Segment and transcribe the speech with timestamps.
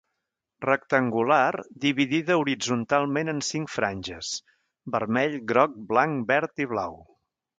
[0.63, 4.33] Rectangular dividida horitzontalment en cinc franges:
[4.97, 6.99] vermell, groc, blanc, verd i blau.